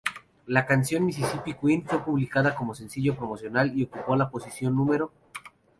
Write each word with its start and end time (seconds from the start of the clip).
La 0.47 0.65
canción 0.65 1.05
"Mississippi 1.05 1.53
Queen" 1.53 1.85
fue 1.85 2.03
publicada 2.03 2.55
como 2.55 2.73
sencillo 2.73 3.15
promocional 3.15 3.77
y 3.77 3.83
ocupó 3.83 4.15
la 4.15 4.31
posición 4.31 4.75
No. 4.75 5.11